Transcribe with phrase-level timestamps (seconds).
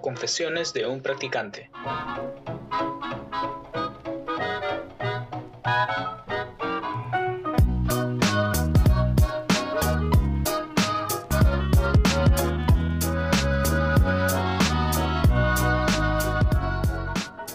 [0.00, 1.70] Confesiones de un practicante.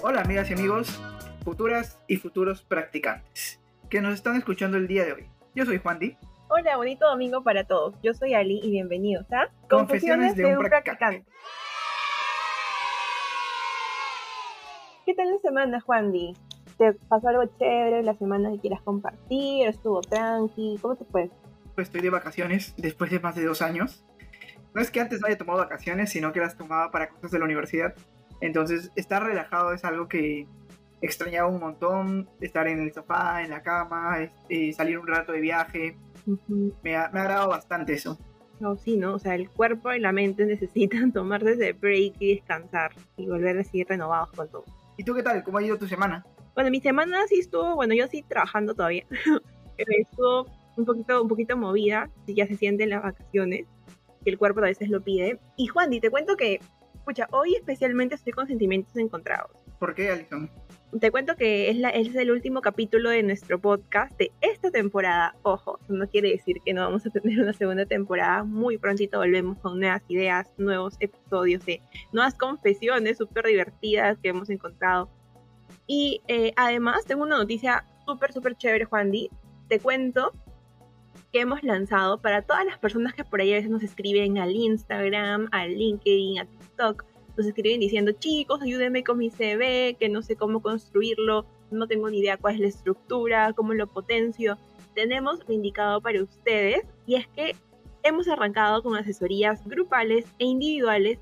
[0.01, 1.01] Hola amigas y amigos,
[1.43, 3.59] futuras y futuros practicantes
[3.89, 5.29] que nos están escuchando el día de hoy.
[5.55, 6.17] Yo soy Juan Di.
[6.49, 7.93] Hola, bonito domingo para todos.
[8.01, 11.25] Yo soy Ali y bienvenidos a Confesiones de un practicante.
[15.05, 16.33] ¿Qué tal la semana, Juan Di?
[16.77, 19.67] ¿Te pasó algo chévere la semana que quieras compartir?
[19.67, 20.79] ¿Estuvo tranqui?
[20.81, 21.29] ¿Cómo te fue?
[21.75, 24.05] Pues estoy de vacaciones después de más de dos años.
[24.73, 27.39] No es que antes no haya tomado vacaciones, sino que las tomaba para cosas de
[27.39, 27.93] la universidad.
[28.39, 30.47] Entonces, estar relajado es algo que
[31.01, 35.41] extrañaba un montón, estar en el sofá, en la cama, este, salir un rato de
[35.41, 35.97] viaje.
[36.83, 38.17] me, ha, me ha agradado bastante eso.
[38.59, 39.15] No, sí, ¿no?
[39.15, 43.59] O sea, el cuerpo y la mente necesitan tomarse ese break y descansar y volver
[43.59, 44.65] a seguir renovados con todo.
[44.97, 45.43] ¿Y tú qué tal?
[45.43, 46.25] ¿Cómo ha ido tu semana?
[46.55, 49.05] Bueno, mi semana sí estuvo, bueno, yo sí trabajando todavía.
[49.77, 53.65] estuvo un poquito, un poquito movida, ya se sienten las vacaciones,
[54.23, 55.39] que el cuerpo a veces lo pide.
[55.55, 56.59] Y Juan, y te cuento que,
[56.95, 59.51] escucha, hoy especialmente estoy con sentimientos encontrados.
[59.79, 60.49] ¿Por qué, Alison?
[61.01, 65.35] Te cuento que es, el último capítulo de nuestro podcast de esta temporada.
[65.43, 68.45] Ojo, no quiere decir que no vamos a tener una segunda temporada.
[68.45, 71.81] Muy prontito volvemos con nuevas ideas, nuevos episodios de
[72.13, 75.09] nuevas confesiones súper divertidas que hemos encontrado.
[75.87, 79.29] Y eh, además tengo una noticia súper, súper chévere, Juan Di.
[79.67, 80.31] Te cuento
[81.33, 84.55] que hemos lanzado para todas las personas que por ahí a veces nos escriben al
[84.55, 87.03] Instagram, al LinkedIn, a TikTok
[87.37, 92.09] nos escriben diciendo, chicos, ayúdenme con mi CV, que no sé cómo construirlo, no tengo
[92.09, 94.57] ni idea cuál es la estructura, cómo lo potencio.
[94.95, 97.55] Tenemos lo indicado para ustedes y es que
[98.01, 101.19] hemos arrancado con asesorías grupales e individuales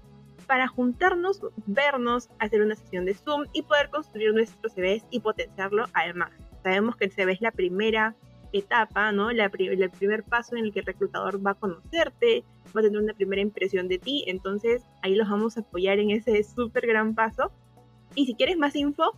[0.48, 5.86] para juntarnos, vernos, hacer una sesión de Zoom y poder construir nuestro CV y potenciarlo
[5.94, 6.32] al más.
[6.64, 8.16] Sabemos que el CV es la primera
[8.58, 9.30] etapa, ¿no?
[9.30, 12.44] el primer paso en el que el reclutador va a conocerte,
[12.76, 16.12] va a tener una primera impresión de ti, entonces ahí los vamos a apoyar en
[16.12, 17.52] ese súper gran paso.
[18.16, 19.12] Y si quieres más info,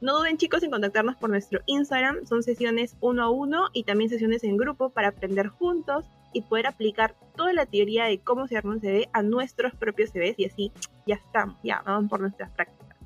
[0.00, 4.10] no duden chicos en contactarnos por nuestro Instagram, son sesiones uno a uno y también
[4.10, 8.56] sesiones en grupo para aprender juntos y poder aplicar toda la teoría de cómo se
[8.56, 10.72] arma un CV a nuestros propios CVs y así
[11.06, 12.96] ya estamos, ya vamos por nuestras prácticas.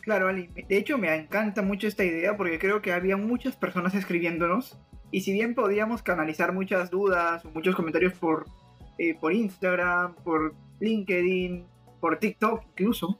[0.00, 3.94] Claro, Ali, de hecho me encanta mucho esta idea porque creo que había muchas personas
[3.94, 4.78] escribiéndonos
[5.10, 8.46] y si bien podíamos canalizar muchas dudas o muchos comentarios por,
[8.98, 11.64] eh, por Instagram, por LinkedIn,
[12.00, 13.18] por TikTok incluso,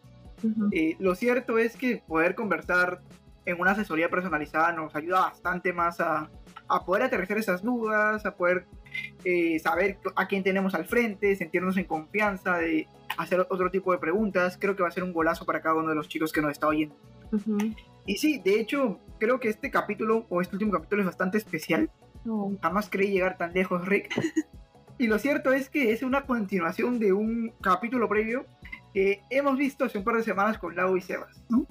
[0.73, 3.01] eh, lo cierto es que poder conversar
[3.45, 6.31] en una asesoría personalizada nos ayuda bastante más a,
[6.69, 8.67] a poder aterrizar esas dudas, a poder
[9.25, 13.99] eh, saber a quién tenemos al frente, sentirnos en confianza de hacer otro tipo de
[13.99, 14.59] preguntas.
[14.61, 16.53] Creo que va a ser un golazo para cada uno de los chicos que nos
[16.53, 16.95] está oyendo.
[18.09, 21.91] Y sí, de hecho, creo que este capítulo, o este último capítulo, es bastante especial.
[22.63, 24.09] Jamás creí llegar tan lejos, Rick.
[24.99, 28.47] y lo cierto es que es una continuación de un capítulo previo
[28.95, 31.67] que hemos visto hace un par de semanas con Lau y Sebas, ¿no?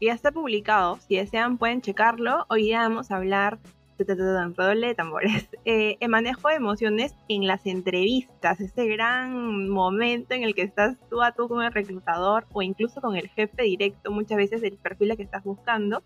[0.00, 2.46] Ya está publicado, si desean pueden checarlo.
[2.48, 3.58] Hoy día vamos a hablar
[4.04, 10.54] de tambores, eh, el manejo de emociones en las entrevistas, ese gran momento en el
[10.54, 14.36] que estás tú a tú con el reclutador o incluso con el jefe directo, muchas
[14.36, 16.02] veces del perfil que estás buscando.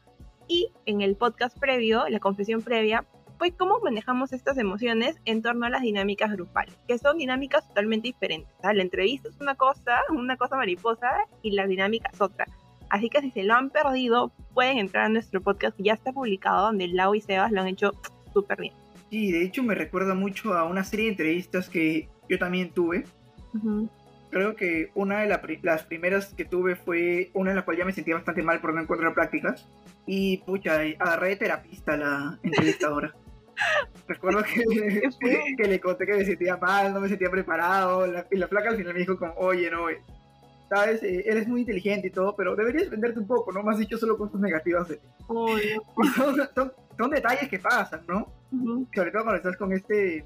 [0.49, 3.07] Y en el podcast previo, la confesión previa,
[3.39, 8.09] pues cómo manejamos estas emociones en torno a las dinámicas grupales, que son dinámicas totalmente
[8.09, 8.53] diferentes.
[8.63, 11.09] La entrevista es una cosa, una cosa mariposa,
[11.41, 12.47] y la dinámica es otra.
[12.91, 16.13] Así que si se lo han perdido, pueden entrar a nuestro podcast que ya está
[16.13, 17.93] publicado, donde Lau y Sebas lo han hecho
[18.35, 18.75] súper bien.
[19.11, 23.05] Sí, de hecho me recuerda mucho a una serie de entrevistas que yo también tuve.
[24.31, 25.29] Creo que una de
[25.63, 28.75] las primeras que tuve fue una en la cual ya me sentía bastante mal por
[28.75, 29.69] no encontrar prácticas.
[30.07, 33.15] Y pucha, agarré de terapista la entrevistadora.
[34.09, 35.03] Recuerdo que,
[35.57, 38.07] que, le conté que me sentía mal, no me sentía preparado.
[38.31, 39.87] y la flaca al final me dijo como, oye, no,
[40.71, 43.63] sabes, eh, eres muy inteligente y todo, pero deberías venderte un poco, ¿no?
[43.63, 45.01] Me has dicho solo cosas negativas de
[46.97, 48.33] son, detalles que pasan, ¿no?
[48.95, 50.25] Sobre todo cuando estás con este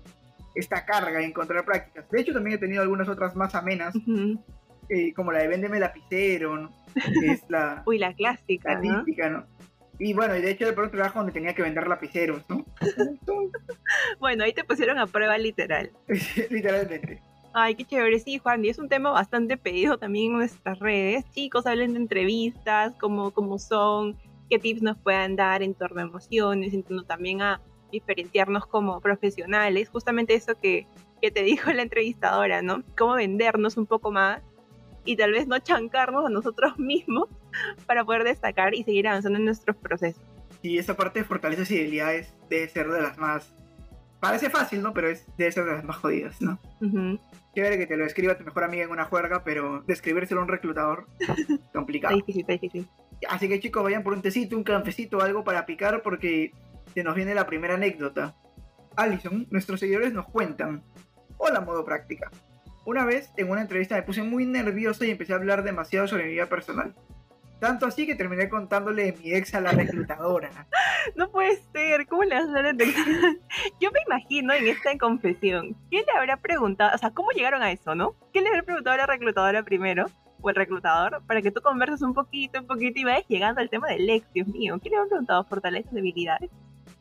[0.55, 2.09] esta carga de encontrar prácticas.
[2.11, 3.93] De hecho, también he tenido algunas otras más amenas,
[4.89, 6.73] eh, como la de Véndeme lapicero, ¿no?
[6.95, 7.83] Que es la...
[7.87, 9.47] Uy, la clásica, La típica, ¿no?
[9.99, 12.65] Y bueno, y de hecho, de pronto trabajo donde tenía que vender lapiceros, ¿no?
[14.21, 15.91] bueno, ahí te pusieron a prueba literal.
[16.51, 17.21] Literalmente.
[17.57, 21.25] Ay, qué chévere, sí, Juan, y es un tema bastante pedido también en nuestras redes.
[21.31, 24.17] Chicos, hablen de entrevistas, cómo, cómo son,
[24.51, 27.61] qué tips nos puedan dar en torno a emociones, en torno también a
[27.93, 29.89] diferenciarnos como profesionales.
[29.89, 30.89] Justamente eso que,
[31.23, 32.83] que te dijo la entrevistadora, ¿no?
[32.99, 34.43] Cómo vendernos un poco más
[35.05, 37.29] y tal vez no chancarnos a nosotros mismos
[37.87, 40.21] para poder destacar y seguir avanzando en nuestros procesos.
[40.61, 43.55] Y esa parte de fortalezas y debilidades debe ser de las más...
[44.19, 44.93] Parece fácil, ¿no?
[44.93, 46.59] Pero es, debe ser de las más jodidas, ¿no?
[46.81, 47.17] Uh
[47.55, 50.49] Chévere que te lo escriba tu mejor amiga en una juerga, pero describírselo a un
[50.49, 51.07] reclutador,
[51.73, 52.17] complicado.
[52.17, 52.89] Está difícil, está difícil.
[53.29, 56.53] Así que chicos, vayan por un tecito, un cafecito, algo para picar, porque
[56.93, 58.35] se nos viene la primera anécdota.
[58.97, 60.83] Alison, nuestros seguidores nos cuentan.
[61.37, 62.31] Hola, modo práctica.
[62.85, 66.25] Una vez, en una entrevista, me puse muy nervioso y empecé a hablar demasiado sobre
[66.25, 66.95] mi vida personal.
[67.65, 70.51] Tanto así que terminé contándole de mi ex a la reclutadora.
[71.17, 72.77] No puede ser, ¿cómo le vas a hacer
[73.81, 76.95] Yo me imagino en esta confesión, ¿qué le habrá preguntado?
[76.95, 78.17] O sea, ¿cómo llegaron a eso, no?
[78.33, 80.11] ¿Qué le habrá preguntado a la reclutadora primero?
[80.43, 83.71] O el reclutador, para que tú converses un poquito, un poquito y vayas llegando al
[83.71, 84.79] tema del ex, Dios mío.
[84.83, 85.45] ¿Qué le habrá preguntado?
[85.45, 86.51] ¿Fortalezas, debilidades?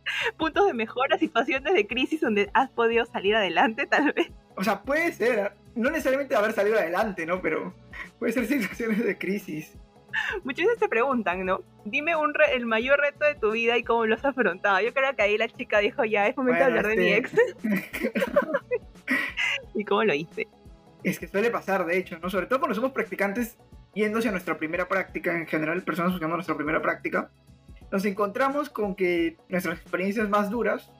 [0.38, 4.32] ¿Puntos de mejora, situaciones de crisis donde has podido salir adelante, tal vez?
[4.56, 7.42] O sea, puede ser, no necesariamente haber salido adelante, ¿no?
[7.42, 7.74] Pero
[8.18, 9.78] puede ser situaciones de crisis.
[10.44, 11.62] Muchas veces te preguntan, ¿no?
[11.86, 14.80] Dime un el mayor reto de tu vida y cómo lo has afrontado.
[14.82, 17.32] Yo creo que ahí la chica dijo, ya, es momento de hablar de mi ex.
[19.76, 20.48] ¿Y cómo lo hice?
[21.04, 22.30] Es que suele pasar, de hecho, ¿no?
[22.30, 23.58] Sobre todo cuando somos practicantes
[23.94, 27.30] yéndose a nuestra primera práctica, en general, personas buscando nuestra primera práctica,
[27.92, 30.92] nos encontramos con que nuestras experiencias más duras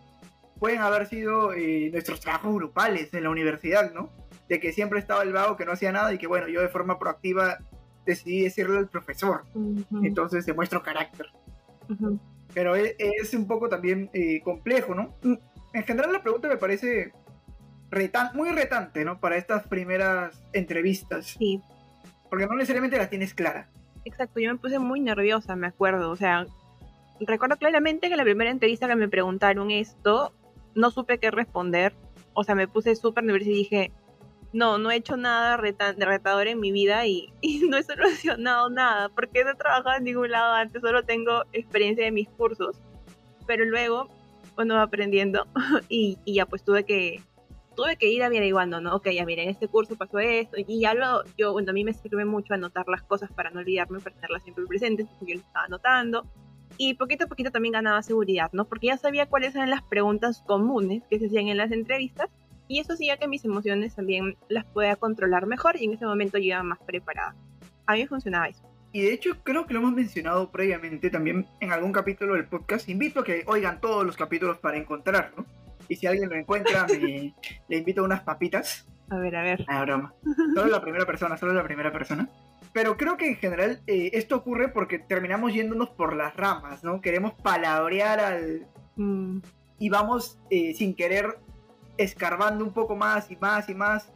[0.60, 4.12] pueden haber sido eh, nuestros trabajos grupales en la universidad, ¿no?
[4.48, 6.70] De que siempre estaba el vago que no hacía nada y que, bueno, yo de
[6.70, 7.60] forma proactiva
[8.06, 9.44] decidí decirle al profesor.
[10.04, 11.28] Entonces demuestro carácter.
[12.54, 15.16] Pero e, es, un poco también eh, complejo, ¿no?
[15.24, 15.34] Mm,
[15.74, 17.12] en general la pregunta me parece
[18.34, 19.20] muy retante, ¿no?
[19.20, 21.36] Para estas primeras entrevistas.
[21.38, 21.62] Sí.
[22.30, 23.70] Porque no necesariamente las tienes clara.
[24.06, 26.10] Exacto, yo me puse muy nerviosa, me acuerdo.
[26.12, 26.46] O sea,
[27.20, 30.34] recuerdo claramente que la primera entrevista que me preguntaron esto,
[30.76, 31.94] no supe qué responder.
[32.34, 33.92] O sea, me puse súper nerviosa y dije,
[34.54, 37.34] no, no he hecho nada de retador en mi vida y,
[37.68, 42.06] no he solucionado nada, porque no he trabajado en ningún lado antes, solo tengo experiencia
[42.06, 42.78] de mis cursos,
[43.46, 44.08] pero luego,
[44.56, 45.48] bueno, aprendiendo
[45.90, 47.20] y, ya pues tuve que,
[47.76, 48.96] tuve que ir averiguando, ¿no?
[48.96, 51.94] Ok, ya miren, este curso pasó esto, y ya lo, yo, bueno, a mí me
[51.94, 55.66] sirve mucho anotar las cosas para no olvidarme, para tenerlas siempre presentes, yo lo estaba
[55.66, 56.26] anotando,
[56.78, 58.66] y poquito a poquito también ganaba seguridad, ¿no?
[58.66, 62.30] Porque ya sabía cuáles eran las preguntas comunes que se hacían en las entrevistas
[62.74, 66.40] y eso hacía que mis emociones también las pueda controlar mejor y en ese momento
[66.40, 67.36] yo iba más preparada.
[67.86, 68.64] A mí funcionaba eso.
[68.92, 72.90] Y de hecho creo que lo hemos mencionado previamente también en algún capítulo del podcast.
[72.90, 75.46] Invito a que oigan todos los capítulos para encontrarlo.
[75.88, 77.36] Y si alguien lo encuentra, me,
[77.70, 78.88] le invito a unas papitas.
[79.12, 79.64] A ver, a ver.
[79.68, 80.16] Ah, broma.
[80.56, 82.28] Solo la primera persona, solo la primera persona.
[82.72, 87.02] Pero creo que en general eh, esto ocurre porque terminamos yéndonos por las ramas, ¿no?
[87.02, 88.66] Queremos palabrear al...
[88.96, 89.42] Mm.
[89.78, 91.38] Y vamos eh, sin querer
[91.98, 94.12] escarbando un poco más y más y más,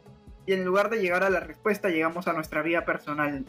[0.46, 3.44] y en lugar de llegar a la respuesta, llegamos a nuestra vida personal.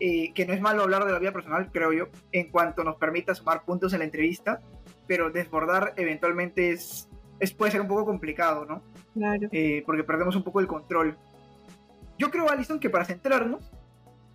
[0.00, 2.96] Eh, que no es malo hablar de la vida personal, creo yo, en cuanto nos
[2.96, 4.60] permita sumar puntos en la entrevista,
[5.06, 7.08] pero desbordar eventualmente es,
[7.38, 8.82] es puede ser un poco complicado, ¿no?
[9.14, 9.48] Claro.
[9.52, 11.16] Eh, porque perdemos un poco el control.
[12.18, 13.70] Yo creo, Alison, que para centrarnos,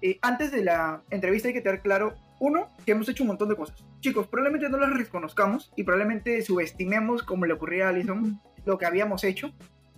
[0.01, 3.49] eh, antes de la entrevista hay que tener claro, uno, que hemos hecho un montón
[3.49, 3.83] de cosas.
[3.99, 8.85] Chicos, probablemente no las reconozcamos y probablemente subestimemos, como le ocurría a Alison, lo que
[8.85, 9.53] habíamos hecho.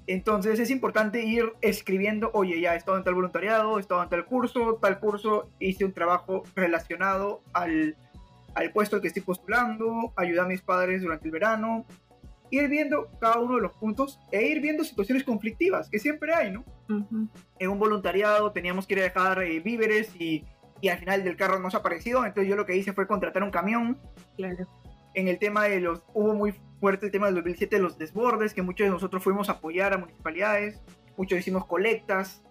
[0.07, 4.09] Entonces es importante ir escribiendo, oye, ya he estado en tal voluntariado, he estado en
[4.09, 7.95] tal curso, tal curso, hice un trabajo relacionado al,
[8.55, 11.85] al puesto que estoy postulando, ayudé a mis padres durante el verano,
[12.49, 16.51] ir viendo cada uno de los puntos e ir viendo situaciones conflictivas, que siempre hay,
[16.51, 16.65] ¿no?
[17.59, 20.43] En un voluntariado teníamos que ir a dejar eh, víveres y,
[20.81, 23.05] y, al final del carro no se ha aparecido, entonces yo lo que hice fue
[23.05, 23.99] contratar un camión.
[24.37, 24.67] Claro.
[25.13, 28.53] En el tema de los, hubo muy fuerte el tema del 2007 de los desbordes,
[28.53, 30.81] que muchos de nosotros fuimos a apoyar a municipalidades,
[31.17, 32.41] muchos hicimos colectas.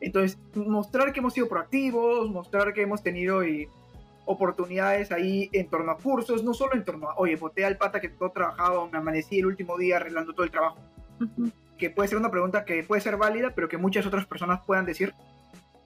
[0.00, 3.68] Entonces, mostrar que hemos sido proactivos, mostrar que hemos tenido y,
[4.24, 8.00] oportunidades ahí en torno a cursos, no solo en torno a, oye, boté al pata
[8.00, 10.78] que todo trabajado, me amanecí el último día arreglando todo el trabajo.
[11.78, 14.86] Que puede ser una pregunta que puede ser válida, pero que muchas otras personas puedan
[14.86, 15.14] decir.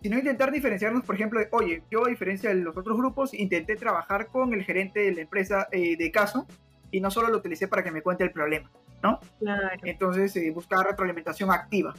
[0.02, 3.76] Sino intentar diferenciarnos, por ejemplo, de, oye, yo a diferencia de los otros grupos, intenté
[3.76, 6.46] trabajar con el gerente de la empresa eh, de caso
[6.90, 8.70] y no solo lo utilicé para que me cuente el problema,
[9.02, 9.20] ¿no?
[9.38, 9.78] Claro.
[9.82, 11.94] Entonces, eh, buscar retroalimentación activa.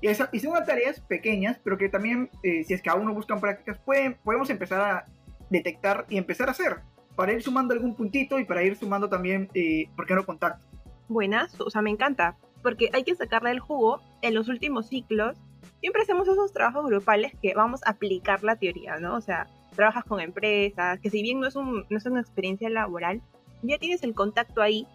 [0.00, 3.14] Y, esa, y son tareas pequeñas, pero que también, eh, si es que aún no
[3.14, 5.04] buscan prácticas, pueden, podemos empezar a
[5.50, 6.80] detectar y empezar a hacer,
[7.16, 10.64] para ir sumando algún puntito y para ir sumando también, eh, ¿por qué no contacto?
[11.08, 15.36] Buenas, o sea, me encanta, porque hay que sacarle el jugo en los últimos ciclos.
[15.80, 19.16] Siempre hacemos esos trabajos grupales que vamos a aplicar la teoría, ¿no?
[19.16, 22.68] O sea, trabajas con empresas, que si bien no es, un, no es una experiencia
[22.68, 23.22] laboral,
[23.62, 24.86] ya tienes el contacto ahí.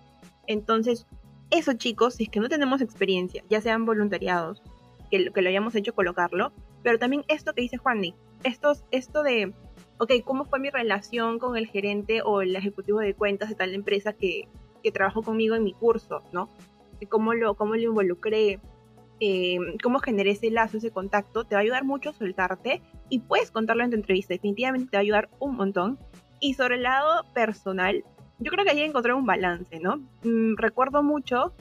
[0.48, 1.06] Entonces,
[1.52, 4.62] eso chicos, si es que no tenemos experiencia, ya sean voluntariados,
[5.12, 6.52] que, que lo hayamos hecho colocarlo,
[6.82, 8.02] pero también esto que dice Juan
[8.44, 9.54] esto, esto de,
[10.00, 13.74] ok, ¿cómo fue mi relación con el gerente o el ejecutivo de cuentas de tal
[13.74, 14.48] empresa que,
[14.84, 16.50] que trabajó conmigo en mi curso, ¿no?
[17.10, 18.60] ¿Cómo lo, cómo lo involucré?
[19.20, 23.20] Eh, cómo generé ese lazo, ese contacto, te va a ayudar mucho a soltarte y
[23.20, 24.34] puedes contarlo en tu entrevista.
[24.34, 26.00] Definitivamente te va a ayudar un montón.
[26.40, 28.04] Y sobre el lado personal,
[28.40, 29.98] yo creo que ahí encontré un balance, ¿no?
[30.24, 31.54] Mm, recuerdo mucho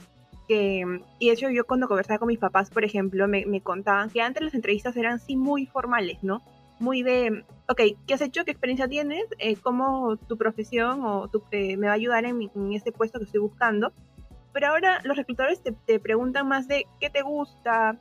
[0.47, 4.09] que, y de hecho yo cuando conversaba con mis papás, por ejemplo, me, me, contaban
[4.09, 6.41] que antes las entrevistas eran sí muy formales, ¿no?
[6.79, 8.43] Muy de, ok, ¿qué has hecho?
[8.43, 9.23] ¿Qué experiencia tienes?
[9.37, 13.25] Eh, ¿Cómo tu profesión o eh, me va a ayudar en, en este puesto que
[13.25, 13.93] estoy buscando?
[14.51, 17.99] Pero ahora los reclutadores te, te, preguntan más de qué te gusta,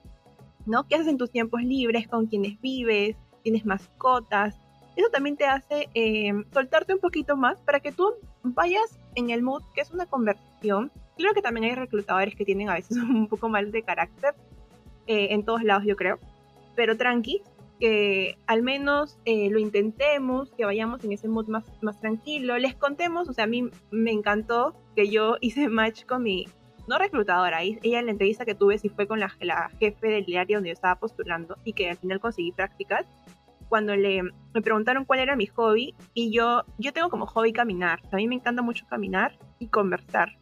[0.67, 0.87] ¿no?
[0.89, 2.09] ¿Qué haces en tus tiempos libres?
[2.09, 3.17] ¿Con quiénes vives?
[3.43, 4.59] ¿Tienes mascotas?
[4.97, 9.43] Eso también te hace eh, soltarte un poquito más para que tú vayas en el
[9.43, 10.91] mood, que es una conversación.
[11.17, 14.35] Claro que también hay reclutadores que tienen a veces un poco mal de carácter,
[15.07, 16.19] eh, en todos lados yo creo,
[16.77, 17.43] pero tranqui,
[17.81, 22.77] que al menos eh, lo intentemos, que vayamos en ese mood más, más tranquilo, les
[22.77, 26.47] contemos, o sea, a mí me encantó que yo hice match con mi,
[26.87, 30.37] no reclutadora, ella en la entrevista que tuve sí fue con la, la jefe del
[30.37, 33.07] área donde yo estaba postulando y que al final conseguí prácticas,
[33.73, 38.03] cuando le, me preguntaron cuál era mi hobby y yo, yo tengo como hobby caminar.
[38.13, 40.37] A mí me encanta mucho caminar y conversar.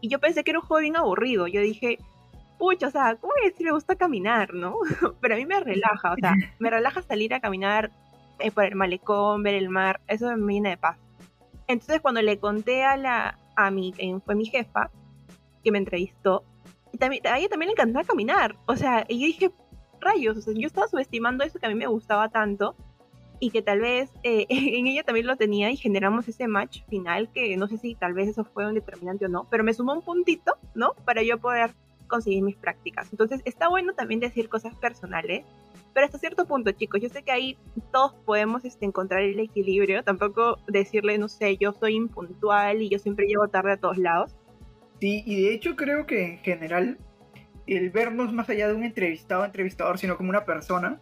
[0.00, 1.46] Y yo pensé que era un hobby bien aburrido.
[1.48, 1.98] Yo dije,
[2.58, 4.78] pucha, o sea, ¿cómo voy a decir me gusta caminar, no?
[5.20, 7.90] Pero a mí me relaja, o sea, me relaja salir a caminar
[8.38, 10.96] eh, por el malecón, ver el mar, eso me viene de paz.
[11.68, 13.92] Entonces cuando le conté a la, a mi,
[14.24, 14.90] fue mi jefa,
[15.62, 16.42] que me entrevistó,
[16.98, 19.50] también, a ella también le encantaba caminar, o sea, y yo dije,
[20.06, 22.74] rayos, o sea, yo estaba subestimando eso que a mí me gustaba tanto
[23.38, 27.30] y que tal vez eh, en ella también lo tenía y generamos ese match final
[27.32, 29.92] que no sé si tal vez eso fue un determinante o no, pero me sumó
[29.92, 30.94] un puntito, ¿no?
[31.04, 31.70] Para yo poder
[32.06, 33.08] conseguir mis prácticas.
[33.10, 35.44] Entonces está bueno también decir cosas personales,
[35.92, 37.58] pero hasta cierto punto, chicos, yo sé que ahí
[37.90, 42.98] todos podemos este, encontrar el equilibrio, tampoco decirle, no sé, yo soy impuntual y yo
[42.98, 44.36] siempre llego tarde a todos lados.
[45.00, 46.98] Sí, y de hecho creo que en general
[47.66, 51.00] el vernos más allá de un entrevistado entrevistador, sino como una persona,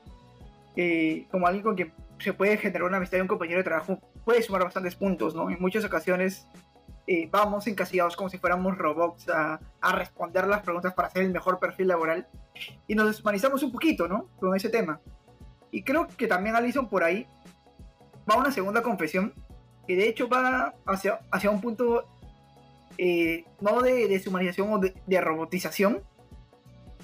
[0.76, 3.98] eh, como alguien con quien se puede generar una amistad y un compañero de trabajo,
[4.24, 5.50] puede sumar bastantes puntos, ¿no?
[5.50, 6.46] En muchas ocasiones
[7.06, 11.32] eh, vamos encasillados como si fuéramos robots a, a, responder las preguntas para hacer el
[11.32, 12.26] mejor perfil laboral
[12.86, 14.28] y nos deshumanizamos un poquito, ¿no?
[14.38, 15.00] Con ese tema.
[15.70, 17.26] Y creo que también Alison por ahí
[18.30, 19.34] va a una segunda confesión
[19.86, 22.06] que de hecho va hacia, hacia un punto
[22.96, 26.02] eh, no de deshumanización o de, de robotización,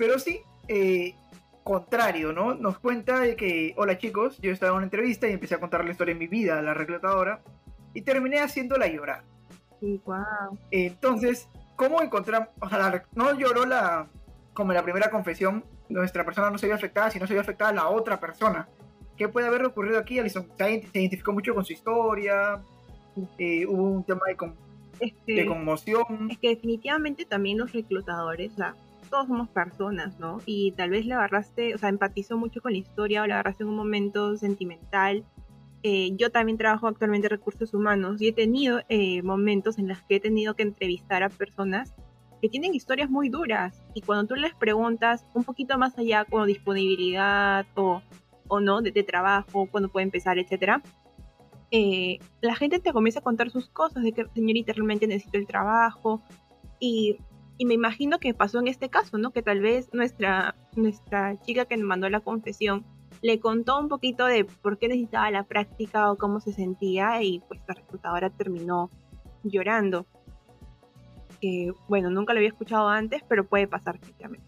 [0.01, 1.15] pero sí, eh,
[1.63, 2.55] contrario, ¿no?
[2.55, 5.85] Nos cuenta de que, hola chicos, yo estaba en una entrevista y empecé a contar
[5.85, 7.43] la historia de mi vida a la reclutadora
[7.93, 9.25] y terminé haciéndola llorar.
[9.83, 10.59] Wow.
[10.71, 12.49] Entonces, ¿cómo encontramos?
[12.61, 14.09] O sea, no lloró la,
[14.55, 17.71] como en la primera confesión, nuestra persona no se vio afectada, sino se vio afectada
[17.71, 18.69] la otra persona.
[19.19, 20.19] ¿Qué puede haber ocurrido aquí?
[20.19, 22.59] Alison se identificó mucho con su historia,
[23.37, 24.57] eh, hubo un tema de, con,
[24.99, 26.31] es que, de, conmoción.
[26.31, 28.75] Es que definitivamente también los reclutadores, sea,
[29.11, 30.39] todos somos personas, ¿no?
[30.47, 33.65] Y tal vez le agarraste, o sea, empatizó mucho con la historia o le agarraste
[33.65, 35.25] en un momento sentimental.
[35.83, 39.99] Eh, yo también trabajo actualmente en recursos humanos y he tenido eh, momentos en los
[40.03, 41.95] que he tenido que entrevistar a personas
[42.41, 46.47] que tienen historias muy duras y cuando tú les preguntas un poquito más allá como
[46.47, 48.03] disponibilidad o,
[48.49, 50.83] o no de, de, trabajo, cuando puede empezar, etcétera,
[51.71, 55.47] eh, la gente te comienza a contar sus cosas de que señorita realmente necesito el
[55.47, 56.23] trabajo
[56.81, 57.19] y
[57.61, 59.33] y me imagino que pasó en este caso, ¿no?
[59.33, 62.87] Que tal vez nuestra, nuestra chica que nos mandó la confesión
[63.21, 67.41] le contó un poquito de por qué necesitaba la práctica o cómo se sentía y
[67.41, 68.89] pues la reclutadora terminó
[69.43, 70.07] llorando.
[71.43, 74.47] Que bueno, nunca lo había escuchado antes, pero puede pasar efectivamente.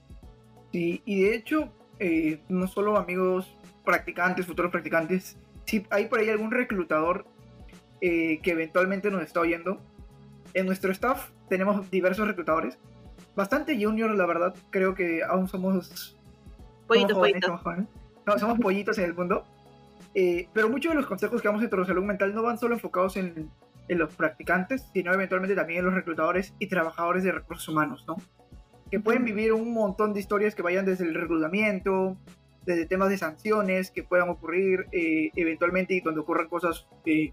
[0.72, 3.54] Sí, y de hecho, eh, no solo amigos
[3.84, 7.26] practicantes, futuros practicantes, si hay por ahí algún reclutador
[8.00, 9.82] eh, que eventualmente nos está oyendo.
[10.54, 12.78] En nuestro staff tenemos diversos reclutadores
[13.34, 14.54] bastante junior, la verdad.
[14.70, 16.16] Creo que aún somos.
[16.86, 17.60] Pollitos, pollitos.
[18.26, 19.44] No, somos pollitos en el mundo.
[20.14, 23.16] Eh, pero muchos de los consejos que damos en salud mental no van solo enfocados
[23.16, 23.50] en,
[23.88, 28.16] en, los practicantes, sino eventualmente también en los reclutadores y trabajadores de recursos humanos, ¿no?
[28.90, 32.18] Que pueden vivir un montón de historias que vayan desde el reclutamiento,
[32.66, 37.32] desde temas de sanciones que puedan ocurrir eh, eventualmente y cuando ocurran cosas eh,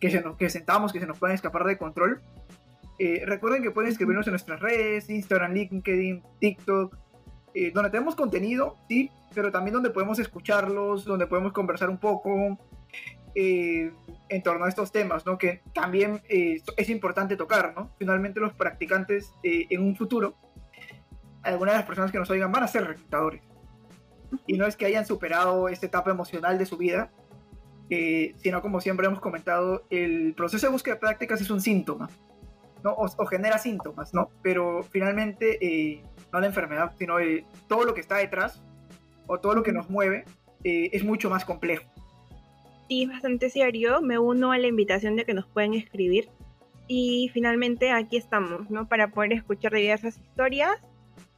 [0.00, 2.22] que, se nos, que sentamos, que se nos pueden escapar de control
[2.98, 6.96] eh, recuerden que pueden escribirnos en nuestras redes, Instagram, LinkedIn, TikTok,
[7.54, 12.58] eh, donde tenemos contenido, sí, pero también donde podemos escucharlos, donde podemos conversar un poco.
[13.38, 13.92] eh,
[14.30, 15.36] en torno a estos temas, ¿no?
[15.36, 17.90] Que también eh, es importante tocar, ¿no?
[17.98, 20.36] Finalmente los practicantes eh, en un futuro,
[21.42, 23.42] algunas de las personas que nos oigan van a ser reclutadores.
[24.46, 27.12] Y no es que hayan superado esta etapa emocional de su vida,
[27.88, 32.08] sino como siempre hemos comentado, el proceso de búsqueda de prácticas es un síntoma,
[32.86, 32.94] ¿no?
[32.94, 34.30] O, genera síntomas, ¿no?
[34.42, 35.58] Pero finalmente,
[36.32, 37.16] no la enfermedad, sino
[37.68, 38.62] todo lo que está detrás
[39.26, 40.24] o todo lo que nos mueve
[40.62, 41.84] es mucho más complejo
[42.88, 44.00] sí es bastante serio.
[44.00, 46.28] Me uno a la invitación de que nos pueden escribir.
[46.88, 48.88] Y finalmente aquí estamos, ¿no?
[48.88, 50.76] Para poder escuchar diversas historias.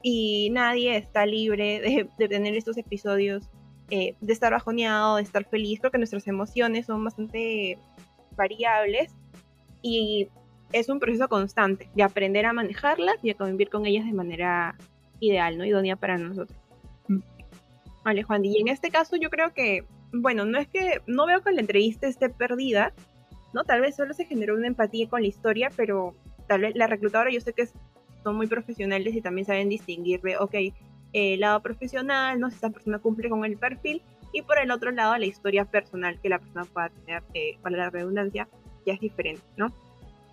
[0.02, 3.48] Y nadie está libre de, tener estos episodios,
[3.90, 7.78] eh, de estar bajoneado, de estar feliz, porque nuestras emociones son bastante
[8.36, 9.12] variables.
[9.82, 10.28] Y
[10.72, 14.76] es un proceso constante de aprender a manejarlas y a convivir con ellas de manera
[15.20, 15.64] ideal, ¿no?
[15.64, 16.58] Idónea para nosotros.
[17.08, 17.20] Mm.
[18.04, 18.44] Vale, Juan.
[18.44, 21.60] Y en este caso yo creo que bueno, no es que no veo que la
[21.60, 22.92] entrevista esté perdida,
[23.52, 23.64] ¿no?
[23.64, 26.14] Tal vez solo se generó una empatía con la historia, pero
[26.46, 27.68] tal vez la reclutadora yo sé que
[28.22, 30.54] son muy profesionales y también saben distinguir de, ok,
[31.12, 32.50] el lado profesional, ¿no?
[32.50, 36.20] Si esta persona cumple con el perfil, y por el otro lado la historia personal
[36.20, 38.48] que la persona pueda tener, eh, para la redundancia,
[38.84, 39.72] ya es diferente, ¿no?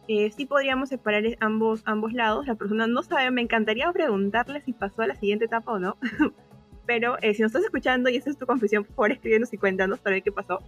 [0.07, 4.71] Eh, sí podríamos separar ambos, ambos lados, la persona no sabe, me encantaría preguntarle si
[4.74, 5.97] pasó a la siguiente etapa o no,
[6.85, 9.57] Pero eh, si nos estás escuchando y esa es tu confesión, por favor escríbenos y
[9.57, 10.59] cuéntanos para ver qué pasó.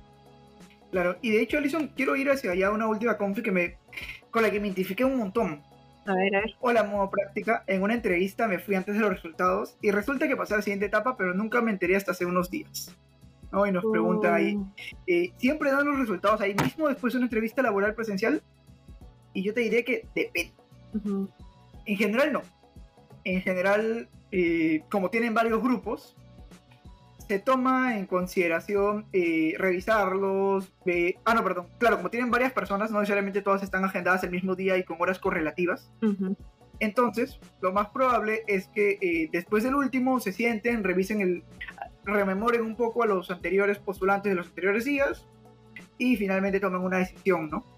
[0.91, 3.77] Claro, y de hecho, Alison, quiero ir hacia allá una última confi que me,
[4.31, 5.61] con la que me identifiqué un montón.
[6.05, 6.55] A ver, a ver.
[6.61, 7.63] Hola, modo práctica.
[7.67, 10.63] En una entrevista me fui antes de los resultados y resulta que pasé a la
[10.63, 12.95] siguiente etapa, pero nunca me enteré hasta hace unos días.
[13.51, 13.67] ¿no?
[13.67, 14.73] Y nos preguntan ahí, oh.
[15.05, 18.41] eh, ¿siempre dan los resultados ahí mismo después de una entrevista laboral presencial?
[19.37, 20.51] Y yo te diré que depende.
[21.85, 22.41] En general no.
[23.23, 26.15] En general eh, como tienen varios grupos,
[27.27, 30.73] se toma en consideración eh, revisarlos.
[31.23, 31.67] ah, no, perdón.
[31.77, 34.99] Claro, como tienen varias personas, no necesariamente todas están agendadas el mismo día y con
[34.99, 35.91] horas correlativas.
[36.79, 41.43] Entonces, lo más probable es que eh, después del último se sienten, revisen el.
[42.05, 45.27] rememoren un poco a los anteriores postulantes de los anteriores días
[45.99, 47.76] y finalmente tomen una decisión, ¿no?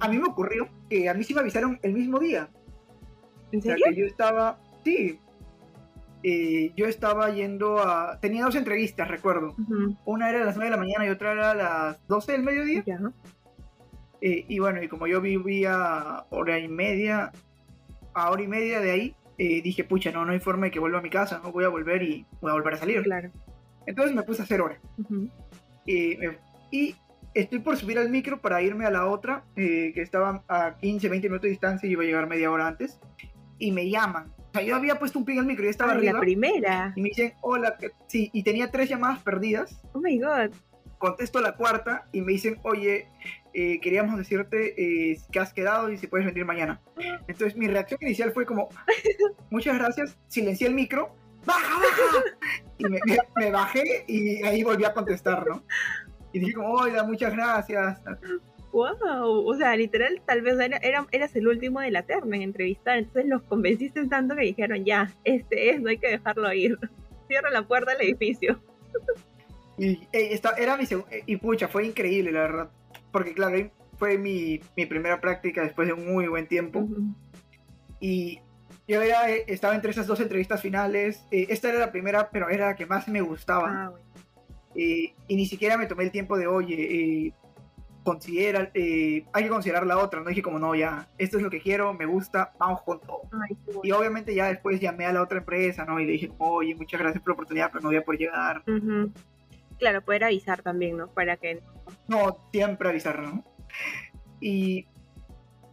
[0.00, 2.48] A mí me ocurrió que a mí sí me avisaron el mismo día.
[3.52, 3.84] ¿En serio?
[3.88, 4.58] que yo estaba.
[4.84, 5.18] Sí,
[6.28, 8.18] eh, yo estaba yendo a...
[8.18, 9.54] Tenía dos entrevistas, recuerdo.
[10.04, 12.42] Una era a las 9 de la mañana y otra era a las 12 del
[12.42, 12.84] mediodía.
[14.20, 17.30] Eh, y bueno, y como yo vivía hora y media,
[18.12, 20.80] a hora y media de ahí, eh, dije, pucha, no, no hay forma de que
[20.80, 23.02] vuelva a mi casa, no voy a volver y voy a volver a salir.
[23.04, 23.30] Claro.
[23.86, 24.80] Entonces me puse a hacer hora.
[25.86, 26.96] y
[27.40, 31.28] estoy por subir al micro para irme a la otra, que estaba a 15, 20
[31.28, 32.98] minutos de distancia y iba a llegar media hora antes.
[33.58, 36.14] Y me llaman yo había puesto un ping al micro y estaba arriba.
[36.14, 36.92] La primera.
[36.96, 39.80] Y me dicen, hola, sí, y tenía tres llamadas perdidas.
[39.92, 40.50] Oh my god.
[40.98, 43.08] Contesto la cuarta y me dicen, oye,
[43.52, 44.74] eh, queríamos decirte
[45.10, 46.80] eh, que has quedado y si puedes venir mañana.
[47.28, 48.68] Entonces mi reacción inicial fue como,
[49.50, 52.24] muchas gracias, silencié el micro, baja, baja.
[52.78, 55.62] Y me, bajé y ahí volví a contestar, ¿no?
[56.32, 58.00] Y dije como, hola, muchas gracias
[58.76, 62.98] wow, o sea, literal, tal vez era, eras el último de la terna en entrevistar,
[62.98, 66.78] entonces los convenciste tanto que dijeron, ya, este es, no hay que dejarlo ir,
[67.28, 68.60] cierra la puerta del edificio.
[69.78, 70.84] Y esta, era mi
[71.26, 72.70] y pucha, fue increíble, la verdad,
[73.12, 76.86] porque claro, fue mi, primera práctica después de un muy buen tiempo.
[78.00, 78.40] Y
[78.88, 82.48] yo era, eh, estaba entre esas dos entrevistas finales, eh, esta era la primera, pero
[82.48, 83.68] era la que más me gustaba.
[83.68, 83.92] Ah,
[84.76, 87.32] y ni siquiera me tomé el tiempo de, oye,
[88.06, 91.50] considera, eh, hay que considerar la otra, no dije como no, ya, esto es lo
[91.50, 93.22] que quiero, me gusta, vamos con todo.
[93.82, 95.98] y obviamente ya después llamé a la otra empresa, ¿no?
[95.98, 98.62] Y le dije, oye, muchas gracias por la oportunidad, pero no voy a poder llegar.
[99.78, 101.08] Claro, poder avisar también, ¿no?
[101.08, 101.60] Para que...
[102.06, 103.44] No, siempre avisar, ¿no?
[104.40, 104.86] Y,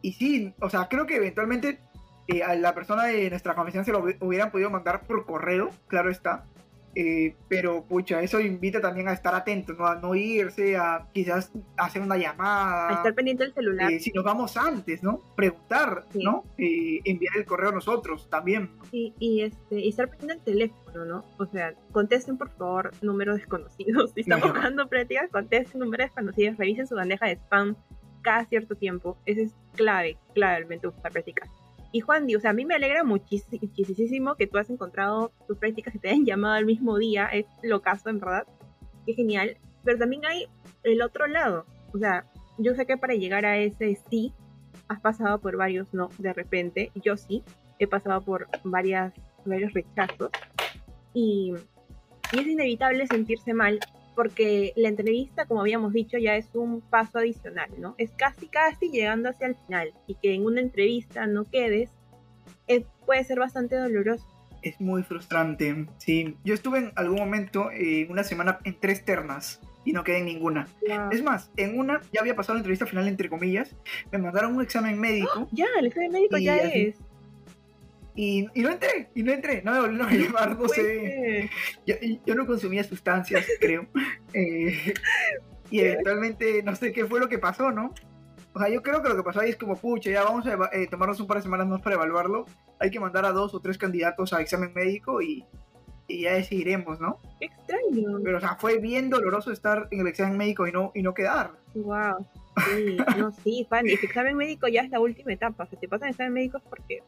[0.01, 1.81] y sí, o sea, creo que eventualmente
[2.27, 6.09] eh, a la persona de nuestra comisión se lo hubieran podido mandar por correo, claro
[6.09, 6.45] está.
[6.95, 9.87] Eh, pero pucha, eso invita también a estar atento, ¿no?
[9.87, 12.89] a no irse, a quizás hacer una llamada.
[12.89, 13.91] A estar pendiente del celular.
[13.91, 15.21] Eh, si nos vamos antes, ¿no?
[15.35, 16.43] Preguntar, ¿no?
[16.57, 18.69] Eh, enviar el correo a nosotros también.
[18.91, 21.25] Sí, y, este, y estar pendiente del teléfono, ¿no?
[21.39, 24.11] O sea, contesten por favor números desconocidos.
[24.13, 27.75] Si están buscando prácticas, contesten números desconocidos, revisen su bandeja de spam
[28.21, 29.17] cada cierto tiempo.
[29.25, 31.49] Eso es clave, clave al buscar prácticas.
[31.93, 35.93] Y Juan, o sea, a mí me alegra muchísimo que tú has encontrado tus prácticas
[35.93, 37.27] y te hayan llamado al mismo día.
[37.27, 38.47] Es lo caso, en verdad.
[39.05, 39.57] Qué genial.
[39.83, 40.47] Pero también hay
[40.81, 41.67] el otro lado.
[41.93, 42.25] O sea,
[42.57, 44.33] yo sé que para llegar a ese sí,
[44.87, 46.91] has pasado por varios no, de repente.
[46.95, 47.43] Yo sí,
[47.77, 49.13] he pasado por varias,
[49.45, 50.31] varios rechazos.
[51.13, 51.53] Y,
[52.31, 53.79] y es inevitable sentirse mal
[54.15, 57.95] porque la entrevista, como habíamos dicho, ya es un paso adicional, ¿no?
[57.97, 61.91] Es casi, casi llegando hacia el final y que en una entrevista no quedes,
[62.67, 64.27] es, puede ser bastante doloroso.
[64.61, 66.37] Es muy frustrante, sí.
[66.43, 70.25] Yo estuve en algún momento, eh, una semana, en tres ternas y no quedé en
[70.25, 70.67] ninguna.
[71.11, 73.75] Es más, en una ya había pasado la entrevista final, entre comillas,
[74.11, 75.47] me mandaron un examen médico.
[75.51, 76.95] Ya, el examen médico ya es.
[78.15, 81.49] Y, no entré, y no entré, no me volvieron a llevar, no sé.
[81.85, 83.87] Yo, no consumía sustancias, creo.
[84.33, 84.93] Eh,
[85.71, 87.93] y eventualmente, no sé qué fue lo que pasó, ¿no?
[88.53, 90.69] O sea, yo creo que lo que pasó ahí es como, pucha, ya vamos a
[90.73, 92.45] eh, tomarnos un par de semanas más para evaluarlo.
[92.79, 95.43] Hay que mandar a dos o tres candidatos a examen médico y,
[96.07, 97.19] y ya decidiremos, ¿no?
[97.39, 98.19] extraño.
[98.23, 101.15] Pero, o sea, fue bien doloroso estar en el examen médico y no, y no
[101.15, 101.53] quedar.
[101.73, 102.27] Wow.
[102.69, 105.63] Sí, no, sí, Fanny, el examen médico ya es la última etapa.
[105.63, 107.01] O sea, te pasan examen médico porque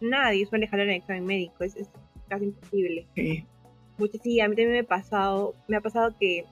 [0.00, 1.76] nadie suele jalar el examen médico, es,
[2.28, 3.06] casi imposible.
[3.14, 3.44] Sí.
[3.98, 6.44] Mucho, sí, a mí también me ha pasado, me ha pasado que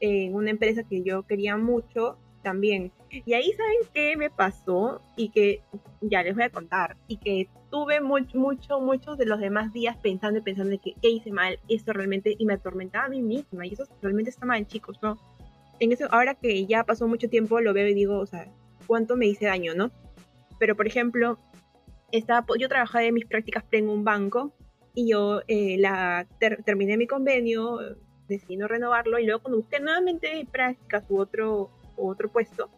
[0.00, 2.92] en una empresa que yo quería mucho, también.
[3.10, 5.02] Y ahí, ¿saben qué me pasó?
[5.16, 5.62] Y que
[6.00, 6.96] ya les voy a contar.
[7.08, 10.94] Y que tuve mucho, mucho, muchos de los demás días pensando y pensando de que
[11.02, 13.66] ¿qué hice mal, esto realmente, y me atormentaba a mí misma.
[13.66, 15.18] Y eso realmente está mal, chicos, ¿no?
[15.80, 18.46] En eso, ahora que ya pasó mucho tiempo, lo veo y digo, o sea,
[18.86, 19.90] ¿cuánto me hice daño, no?
[20.60, 21.40] Pero, por ejemplo,
[22.12, 24.52] estaba, yo trabajaba en mis prácticas en un banco
[24.94, 26.26] y yo eh, la
[26.64, 27.78] terminé mi convenio,
[28.28, 32.70] decidí no renovarlo y luego cuando busqué nuevamente prácticas u otro, otro puesto,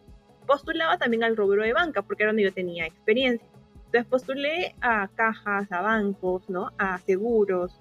[0.47, 3.47] postulaba también al rubro de banca porque era donde yo tenía experiencia.
[3.87, 6.73] Entonces postulé a cajas, a bancos, ¿no?
[6.77, 7.81] A seguros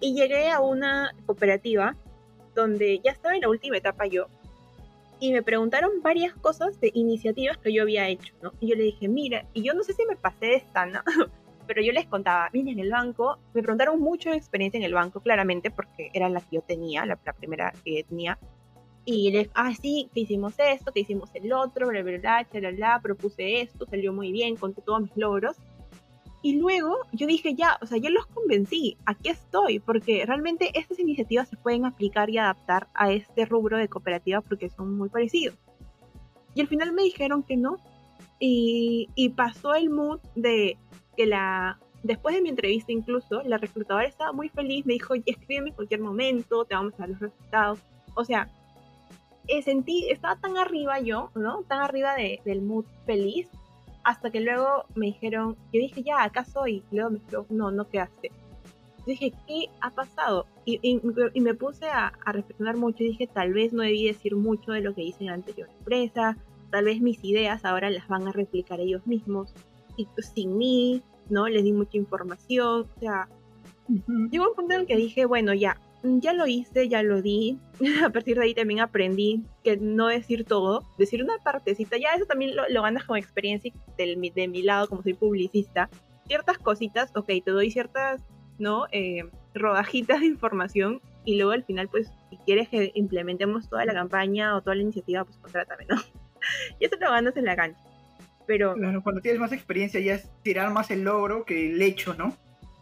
[0.00, 1.96] y llegué a una cooperativa
[2.54, 4.28] donde ya estaba en la última etapa yo
[5.20, 8.52] y me preguntaron varias cosas de iniciativas que yo había hecho, ¿no?
[8.60, 11.00] Y yo le dije, mira, y yo no sé si me pasé de esta, ¿no?
[11.66, 14.94] Pero yo les contaba, mira, en el banco, me preguntaron mucho de experiencia en el
[14.94, 18.38] banco, claramente, porque era la que yo tenía, la, primera que tenía.
[19.04, 23.00] Y les, ah, sí, que hicimos esto, que hicimos el otro, bla, bla, bla, bla,
[23.02, 25.56] propuse esto, salió muy bien, conté todos mis logros.
[26.40, 30.98] Y luego yo dije, ya, o sea, yo los convencí, aquí estoy, porque realmente estas
[31.00, 35.56] iniciativas se pueden aplicar y adaptar a este rubro de cooperativa porque son muy parecidos.
[36.54, 37.76] Y al final me dijeron que no.
[38.40, 40.78] Y, y pasó el mood de
[41.16, 45.70] que la, después de mi entrevista incluso, la reclutadora estaba muy feliz, me dijo, escríbeme
[45.70, 47.80] en cualquier momento, te vamos a dar los resultados.
[48.14, 48.48] O sea,
[49.48, 51.62] eh, sentí, estaba tan arriba yo, ¿no?
[51.64, 53.48] Tan arriba de, del mood feliz,
[54.08, 56.82] hasta que luego me dijeron, yo dije, ya, acá soy.
[56.90, 58.30] Y luego me dijeron, no, no quedaste.
[59.00, 60.46] Yo dije, ¿qué ha pasado?
[60.64, 64.34] Y, y, me puse a, a, reflexionar mucho y dije, tal vez no debí decir
[64.34, 66.38] mucho de lo que hice en la anterior empresa,
[66.70, 69.52] tal vez mis ideas ahora las van a replicar ellos mismos,
[69.98, 71.46] y pues, sin mí, ¿no?
[71.48, 73.28] Les di mucha información, o sea,
[74.30, 77.58] llegó un punto en el que dije, bueno, ya, ya lo hice, ya lo di.
[78.04, 82.26] A partir de ahí también aprendí que no decir todo, decir una partecita, ya eso
[82.26, 85.88] también lo, ganas con experiencia de, de mi lado, como soy publicista.
[86.26, 88.22] Ciertas cositas, ok, te doy ciertas,
[88.58, 88.86] ¿no?
[88.92, 93.94] Eh, rodajitas de información y luego al final, pues, si quieres que implementemos toda la
[93.94, 95.96] campaña o toda la iniciativa, pues contrátame, ¿no?
[96.80, 97.82] y eso lo ganas en la cancha.
[98.46, 98.74] Pero...
[99.02, 102.34] Cuando tienes más experiencia ya es tirar más el logro que el hecho, ¿no?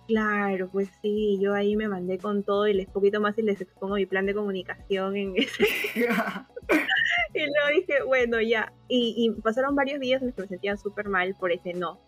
[0.06, 3.60] Claro, pues sí, yo ahí me mandé con todo y les poquito más y les
[3.60, 5.64] expongo mi plan de comunicación en ese.
[7.34, 8.72] y luego dije, bueno, ya.
[8.88, 12.00] Y, pasaron varios días en los que me sentía súper mal por ese no.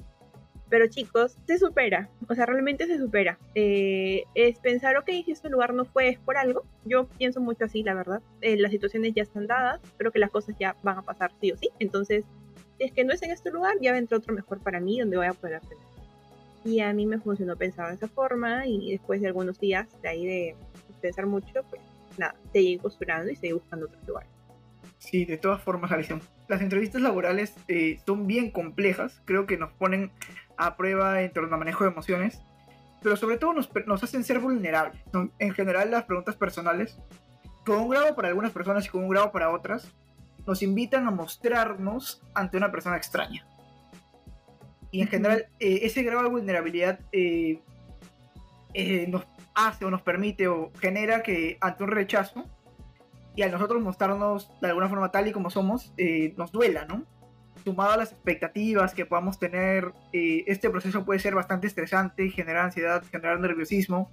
[0.70, 3.38] Pero chicos, se supera, o sea, realmente se supera.
[3.54, 6.62] Eh, es pensar, ok, si este lugar no fue, es por algo.
[6.84, 8.22] Yo pienso mucho así, la verdad.
[8.42, 11.50] Eh, las situaciones ya están dadas, creo que las cosas ya van a pasar sí
[11.52, 11.70] o sí.
[11.78, 12.26] Entonces,
[12.76, 15.16] si es que no es en este lugar, ya vendrá otro mejor para mí, donde
[15.16, 15.97] voy a poder aprender.
[16.68, 20.08] Y a mí me funcionó pensar de esa forma y después de algunos días de
[20.08, 20.56] ahí de
[21.00, 21.80] pensar mucho, pues
[22.18, 24.26] nada, seguí costurando y seguí buscando otro lugar.
[24.98, 26.20] Sí, de todas formas, Alison.
[26.46, 30.10] Las entrevistas laborales eh, son bien complejas, creo que nos ponen
[30.58, 32.42] a prueba en torno a manejo de emociones,
[33.02, 35.00] pero sobre todo nos, nos hacen ser vulnerables.
[35.38, 36.98] En general, las preguntas personales,
[37.64, 39.90] con un grado para algunas personas y con un grado para otras,
[40.46, 43.46] nos invitan a mostrarnos ante una persona extraña.
[44.90, 47.60] Y en general, eh, ese grado de vulnerabilidad eh,
[48.74, 49.24] eh, nos
[49.54, 52.44] hace o nos permite o genera que ante un rechazo
[53.34, 55.92] y a nosotros mostrarnos de alguna forma tal y como somos,
[56.36, 57.04] nos duela, ¿no?
[57.62, 63.04] Sumado a las expectativas que podamos tener, este proceso puede ser bastante estresante, generar ansiedad,
[63.12, 64.10] generar nerviosismo.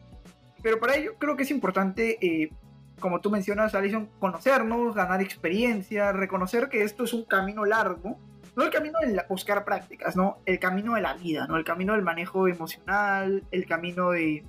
[0.62, 2.52] Pero para ello creo que es importante,
[3.00, 8.20] como tú mencionas, Alison, conocernos, ganar experiencia, reconocer que esto es un camino largo
[8.56, 10.38] no el camino de buscar prácticas, ¿no?
[10.46, 11.58] El camino de la vida, ¿no?
[11.58, 14.46] El camino del manejo emocional, el camino de,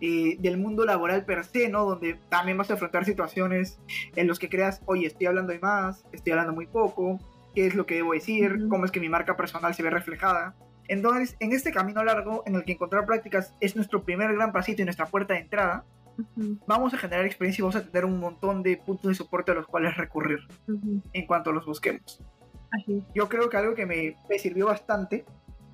[0.00, 1.84] eh, del mundo laboral per se, ¿no?
[1.84, 3.78] Donde también vas a enfrentar situaciones
[4.16, 7.18] en los que creas, oye, estoy hablando de más, estoy hablando muy poco,
[7.54, 10.54] qué es lo que debo decir, cómo es que mi marca personal se ve reflejada.
[10.88, 14.82] Entonces, en este camino largo en el que encontrar prácticas es nuestro primer gran pasito
[14.82, 15.84] y nuestra puerta de entrada,
[16.66, 19.54] vamos a generar experiencia y vamos a tener un montón de puntos de soporte a
[19.54, 20.40] los cuales recurrir
[21.12, 22.22] en cuanto los busquemos.
[23.14, 25.24] Yo creo que algo que me, me, sirvió bastante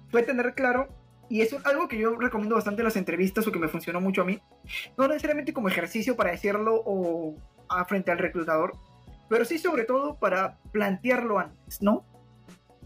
[0.09, 0.89] fue tener claro,
[1.29, 4.23] y es algo que yo recomiendo bastante en las entrevistas o que me funcionó mucho
[4.23, 4.41] a mí,
[4.99, 7.37] no necesariamente como ejercicio para decirlo o
[7.69, 8.73] a frente al reclutador,
[9.29, 12.05] pero sí sobre todo para plantearlo antes, ¿no?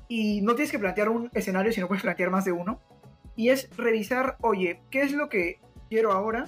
[0.09, 2.81] Y no tienes que plantear un escenario, sino puedes plantear más de uno.
[3.35, 6.47] Y es revisar, oye, ¿qué es lo que quiero ahora?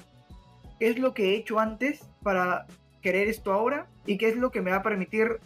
[0.79, 2.67] ¿Qué es lo que he hecho antes para
[3.01, 3.89] querer esto ahora?
[4.05, 5.41] ¿Y qué es lo que me va a permitir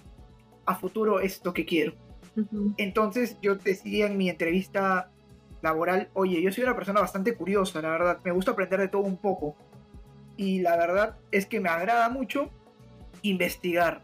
[0.67, 1.93] a futuro esto que quiero?
[2.77, 5.11] Entonces yo decía en mi entrevista
[5.62, 9.03] laboral, oye, yo soy una persona bastante curiosa, la verdad, me gusta aprender de todo
[9.03, 9.57] un poco.
[10.37, 12.51] Y la verdad es que me agrada mucho
[13.23, 14.03] investigar.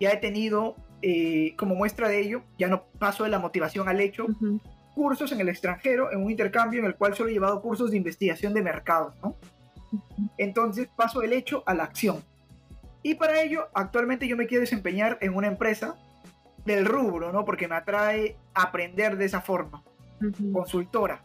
[0.00, 4.00] Ya he tenido, eh, como muestra de ello, ya no paso de la motivación al
[4.00, 4.26] hecho,
[4.94, 7.96] cursos en el extranjero, en un intercambio en el cual solo he llevado cursos de
[7.96, 9.36] investigación de mercados, ¿no?
[10.36, 12.22] Entonces paso del hecho a la acción.
[13.02, 15.96] Y para ello, actualmente yo me quiero desempeñar en una empresa
[16.74, 17.44] del rubro, ¿no?
[17.44, 19.82] Porque me atrae aprender de esa forma,
[20.52, 21.22] consultora.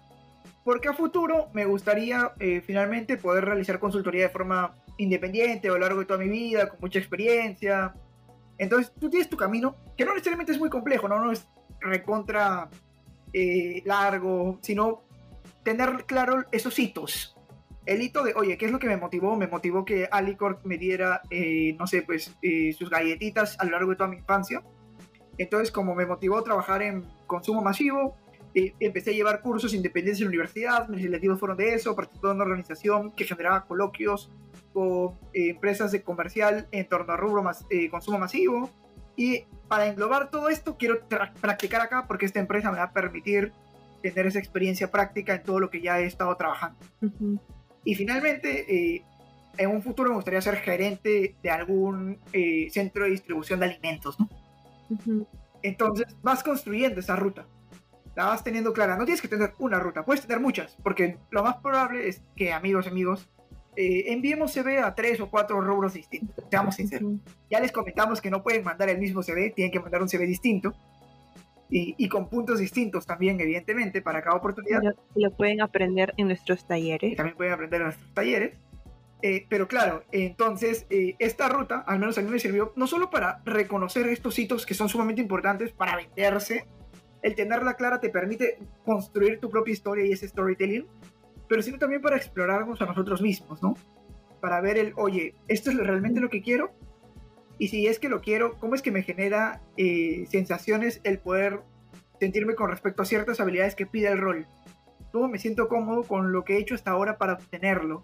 [0.64, 5.80] Porque a futuro me gustaría eh, finalmente poder realizar consultoría de forma independiente a lo
[5.80, 7.94] largo de toda mi vida, con mucha experiencia.
[8.58, 11.48] Entonces tú tienes tu camino, que no necesariamente es muy complejo, no, no es
[11.82, 12.70] recontra
[13.34, 15.04] eh, largo, sino
[15.64, 17.36] tener claro esos hitos.
[17.86, 19.36] El hito de, oye, ¿qué es lo que me motivó?
[19.36, 22.34] Me motivó que Alicorp me diera, eh, no sé, pues
[22.78, 24.64] sus galletitas a lo largo de toda mi infancia
[25.38, 28.16] entonces, como me motivó a trabajar en consumo masivo,
[28.56, 32.28] eh, empecé a llevar cursos independientes en la universidad, mis legislativos fueron de eso, participé
[32.28, 34.32] en una organización que generaba coloquios
[34.74, 38.70] con eh, empresas de comercial en torno a rubro más, eh, consumo masivo.
[39.16, 41.00] Y para englobar todo esto, quiero
[41.42, 43.52] practicar acá porque esta empresa me va a permitir
[44.02, 46.78] tener esa experiencia práctica en todo lo que ya he estado trabajando.
[47.84, 49.04] Y finalmente,
[49.58, 52.20] en un futuro me gustaría ser gerente de algún
[52.72, 54.28] centro de distribución de alimentos, ¿no?
[55.62, 57.48] Entonces vas construyendo esa ruta.
[58.16, 58.98] La vas teniendo clara.
[58.98, 62.54] No tienes que tener una ruta, puedes tener muchas, porque lo más probable es que,
[62.54, 63.30] amigos, amigos,
[63.76, 67.14] eh, enviemos CV a tres o cuatro rubros distintos, seamos sinceros.
[67.50, 70.28] Ya les comentamos que no pueden mandar el mismo CV, tienen que mandar un CV
[70.28, 70.74] distinto.
[71.70, 74.84] Y, y con puntos distintos también, evidentemente, para cada oportunidad.
[74.84, 77.16] Lo, lo pueden aprender en nuestros talleres.
[77.16, 78.60] también pueden aprender en nuestros talleres.
[79.26, 83.10] Eh, pero claro, entonces eh, esta ruta, al menos a mí me sirvió no solo
[83.10, 86.68] para reconocer estos hitos que son sumamente importantes para venderse,
[87.22, 90.86] el tenerla clara te permite construir tu propia historia y ese storytelling,
[91.48, 93.76] pero sino también para explorarnos a nosotros mismos, ¿no?
[94.42, 96.74] Para ver el, oye, ¿esto es realmente lo que quiero?
[97.58, 101.62] Y si es que lo quiero, ¿cómo es que me genera eh, sensaciones el poder
[102.20, 104.48] sentirme con respecto a ciertas habilidades que pide el rol?
[105.14, 108.04] ¿Cómo me siento cómodo con lo que he hecho hasta ahora para obtenerlo?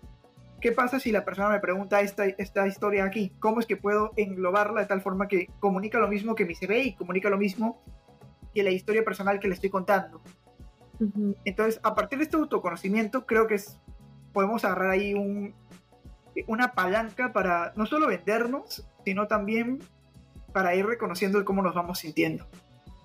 [0.61, 3.31] ¿Qué pasa si la persona me pregunta esta, esta historia aquí?
[3.39, 6.79] ¿Cómo es que puedo englobarla de tal forma que comunica lo mismo que mi CV
[6.83, 7.81] y comunica lo mismo
[8.53, 10.21] que la historia personal que le estoy contando?
[11.45, 13.79] Entonces, a partir de este autoconocimiento, creo que es,
[14.33, 15.55] podemos agarrar ahí un,
[16.47, 19.79] una palanca para no solo vendernos, sino también
[20.51, 22.45] para ir reconociendo cómo nos vamos sintiendo.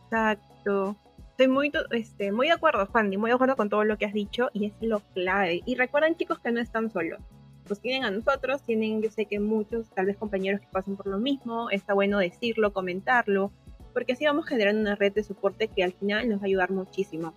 [0.06, 0.96] Exacto.
[1.30, 4.12] Estoy muy, este, muy de acuerdo, Fandy, muy de acuerdo con todo lo que has
[4.12, 5.62] dicho y es lo clave.
[5.64, 7.20] Y recuerden, chicos, que no están solos
[7.66, 11.06] pues tienen a nosotros, tienen, yo sé que muchos, tal vez compañeros que pasan por
[11.06, 13.50] lo mismo, está bueno decirlo, comentarlo,
[13.92, 16.70] porque así vamos generando una red de soporte que al final nos va a ayudar
[16.70, 17.34] muchísimo.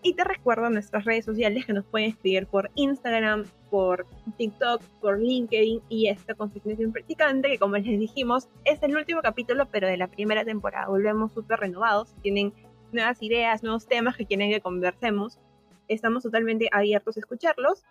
[0.00, 5.20] Y te recuerdo nuestras redes sociales que nos pueden escribir por Instagram, por TikTok, por
[5.20, 9.96] LinkedIn y esta Configuración Practicante, que como les dijimos, es el último capítulo, pero de
[9.96, 10.86] la primera temporada.
[10.86, 12.52] Volvemos súper renovados, tienen
[12.92, 15.40] nuevas ideas, nuevos temas que quieren que conversemos.
[15.88, 17.82] Estamos totalmente abiertos a escucharlos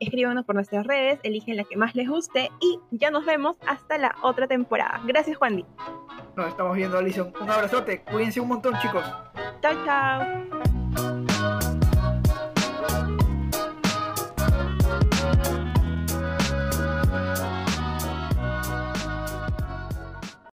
[0.00, 3.98] escríbanos por nuestras redes, eligen la que más les guste y ya nos vemos hasta
[3.98, 5.00] la otra temporada.
[5.04, 5.64] Gracias, Juan.
[6.36, 7.32] Nos estamos viendo, Alison.
[7.40, 8.02] Un abrazote.
[8.10, 9.04] Cuídense un montón, chicos.
[9.60, 11.26] Chao, chao.